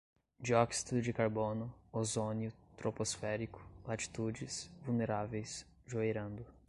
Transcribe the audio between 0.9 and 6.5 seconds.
de carbono, ozônio troposférico, latitudes, vulneráveis, joeirando